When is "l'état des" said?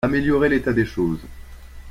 0.49-0.87